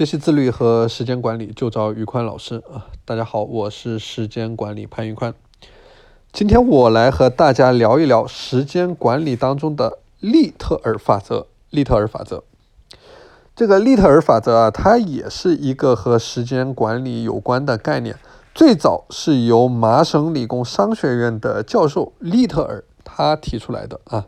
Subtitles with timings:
[0.00, 2.86] 学习自律和时间管理就找宇宽老师啊！
[3.04, 5.34] 大家好，我是时间管理潘宇宽。
[6.32, 11.48] 今天我来和大家聊一聊时间管理当中的利特尔法则。
[11.68, 12.44] 利特尔法则，
[13.54, 18.16] 这个利特尔法则啊，它也是一个和时间管理有关的概念。
[18.54, 24.24] 最早是由麻省理工商学院的教授利特尔他提出来的啊。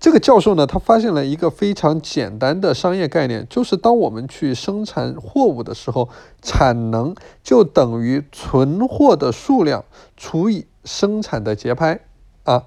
[0.00, 6.08] 这个教授呢，他发现了一个非常简单的商业概念，就是当我们去生产货物的时候，
[6.40, 9.84] 产能就等于存货的数量
[10.16, 12.00] 除以生产的节拍
[12.44, 12.64] 啊。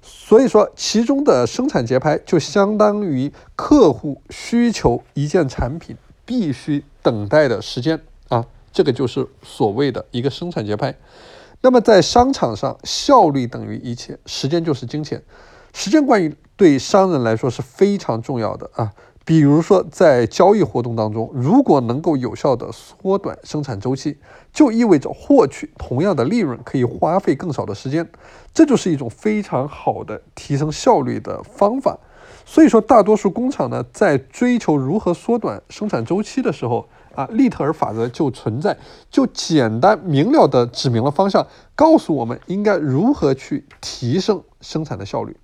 [0.00, 8.46] 所以说，其中的生产节拍就相当于客户需求一件产品必须等待的时间啊。
[8.72, 10.94] 这个就是所谓的一个生产节拍。
[11.60, 15.20] 那么在商场上，效率等于一切，时间就是金钱。
[15.74, 18.92] 时间管理对商人来说是非常重要的啊，
[19.24, 24.18] 比如说在交易活动当中，如果能够有效的缩短生产周期，
[24.52, 28.10] 就意味着获取同样的利润可以花费更少的时间，
[28.52, 31.96] 这就是一种非常好的提升效率的方法。
[32.44, 38.76] 所以说，大多数工厂呢，在追求如何缩短生产周期的时候啊，利特尔法则就存在，
[39.08, 45.36] 就简单明了的指明了方向，告诉我们应该如何去提升生产的效率。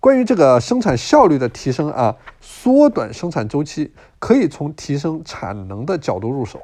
[0.00, 6.60] 关于这个生产效率的提升啊，缩短生产周期可以从提升产能的角度入手。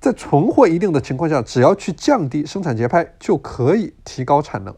[0.00, 4.74] 在存货一定的情况下，只要去降低生产节拍，就可以提高产能。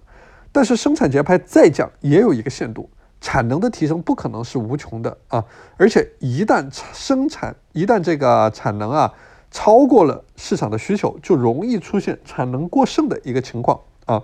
[0.53, 2.89] 但是生产节拍再降也有一个限度，
[3.21, 5.45] 产能的提升不可能是无穷的啊！
[5.77, 9.13] 而且一旦生产，一旦这个产能啊
[9.51, 14.23] 超过了市场的需求，就容易出现产能过剩的一个情况啊。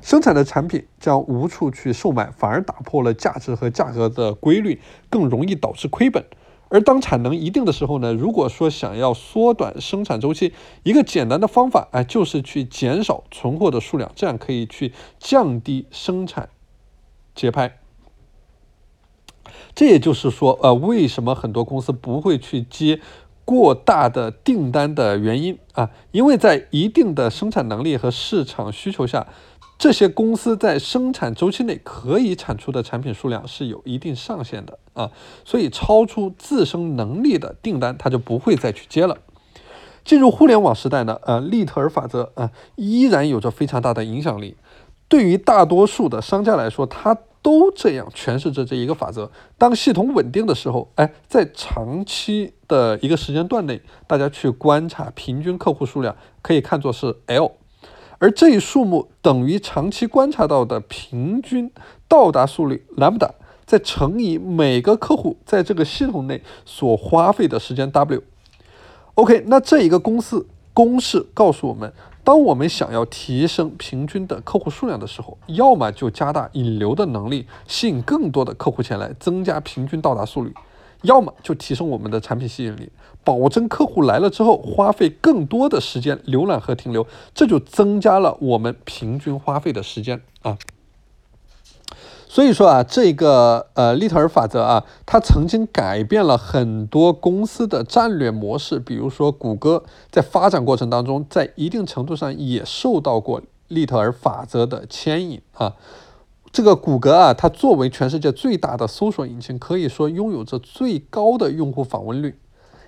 [0.00, 4.80] 生产的产品将无处去售卖，反而打破了价值和价格的规律，
[5.10, 6.24] 更容易导致亏本。
[6.70, 8.12] 而当产能一定的时候呢？
[8.12, 10.52] 如果说想要缩短生产周期，
[10.82, 16.50] 一个简单的方法，哎，就是去减少存货的数量，这样可以去降低生产
[17.34, 17.78] 节拍。
[19.74, 23.00] 这也就是说，呃，为什么很多公司不会去接
[23.46, 25.88] 过大的订单的原因啊？
[26.12, 29.26] 因为在一定的生产能力和市场需求下。
[29.78, 35.12] 这些公司在生产周期内可以产出的产品数量是有一定上限的啊，
[35.44, 39.18] 所以超出自身能力的订单，他就不会再去接了。
[40.04, 44.56] 进入互联网时代呢，呃，利特尔法则啊，依然有着非常大的影响力。
[45.06, 57.52] 对于大多数的商家来说，他都这样诠释着这一个法则：当系统稳定的时候，哎，在长期的一个时间段内，大家去观察平均客户数量，可以看作是 L。
[58.18, 61.70] 而这一数目等于长期观察到的平均
[62.08, 63.30] 到达速率 lambda，
[63.64, 68.22] 再乘以每个客户在这个系统内所花费的时间 w。
[69.14, 71.92] OK，那这一个公式公式告诉我们，
[72.24, 80.52] 当我们想要提升平均的客户数量的时候，要么就加大引流的能力，吸引更多的客户前来，增加平均到达速率。
[81.02, 82.90] 要么就提升我们的产品吸引力，
[83.24, 90.58] 保证客户来了之后花费更多的时间浏览和停留，这就增加了我们平均花费的时间啊。
[92.30, 105.74] 所以说啊，这个呃利特尔法则啊，它曾经改变了很多公司的战略模式，比如说谷歌在发展过程当中，在一定程度上也受到过利特尔法则的牵引啊。
[106.58, 112.36] 这个谷歌啊，它作为全世界最大的搜索引擎，可以说拥有着最高的用户访问率，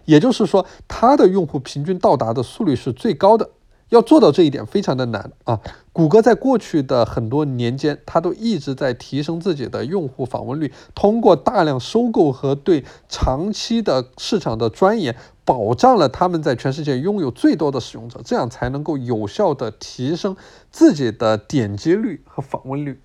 [0.06, 3.50] 也就是说，它的用户平均到达的速率是最高的。
[3.90, 5.60] 要做到这一点非常的难啊！
[5.92, 15.14] 谷歌在过去的很多年间，它都一直在提升自己的用户访问率，通过大量收购和对长期的市场的钻研，
[15.44, 20.34] 保障了他们在全世界拥有最多的使用者，这样才能够有效的提升
[20.72, 23.00] 自己的点击率和访问率。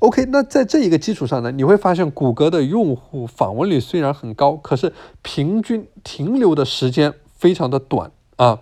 [0.00, 4.92] OK，那在这一个基础上呢，你会发现谷歌的用户访问率虽然很高，可是
[5.22, 8.60] 平均停留的时间非常的短啊。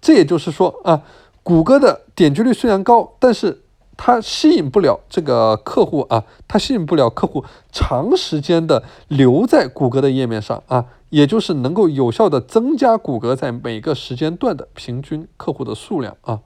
[0.00, 1.02] 这也就是说啊，
[1.42, 3.62] 谷歌的点击率虽然高，但是
[3.96, 16.40] 它吸引不了这个客户啊，它吸引不了客户长时间的留在谷歌的页面上啊，也就是能够有效的增加谷歌在每个时间段的平均客户的数量啊。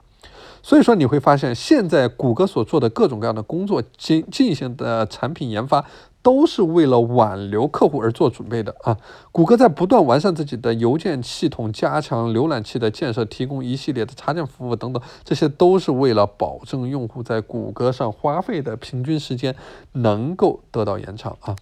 [0.61, 5.85] 所以说你会发现，现在谷歌所做的各种各样的工作，进进行的产品研发，
[6.21, 8.97] 都是为了挽留客户而做准备的啊。
[9.31, 19.55] 谷歌在不断完善自己的邮件系统，加强浏览器的建设，提供一系列的插件服务等等，这些都是为了保证用户在谷歌上花费的平均时间
[19.91, 21.55] 能够得到延长啊。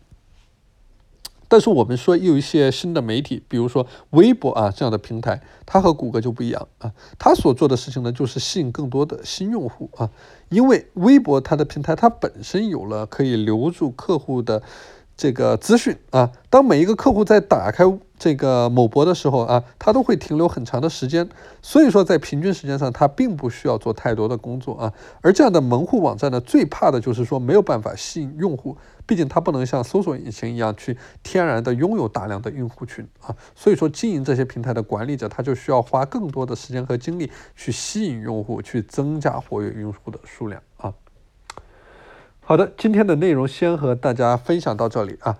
[1.53, 10.09] 但是我们说有一些新的媒体，比如说微博啊这样的平台，它和谷歌就不一样啊，它所做的事情呢就是吸引更多的新用户啊，
[10.49, 14.63] 因为微博它的平台它本身有了可以留住客户的。
[15.15, 17.83] 这个资讯啊，当每一个客户在打开
[18.17, 21.29] 这个某博的时候啊，他都会停留很长的时间，
[21.61, 24.93] 所以说在平均时间上，他并不需要做太多的工作啊。
[25.21, 33.35] 而这样的门户网站呢，最怕的就是说没有办法吸引用户，毕竟它不能像搜索引擎一样去天然的拥有大量的用户群啊。
[33.55, 40.93] 所以说，经营这些平台的管理者，他就需要花更多的时间和精力去吸引用户，去增加活跃用户的数量啊。
[42.45, 45.37] 好的，今天的内容先和大家分享到这里啊，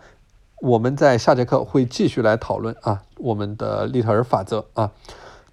[0.61, 4.93] 我们在下节课会继续来讨论啊我们的利特尔法则啊，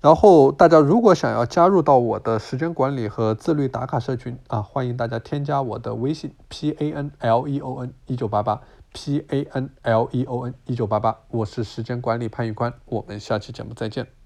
[0.00, 8.60] 然后大家如果想要加入到我的时间管理和自律打卡社群啊，欢迎大家添加我的微信 p a n l e o n 一九八八
[8.92, 14.19] p a n l e o n 一九八八，我是时间管理潘玉宽，我们下期节目再见。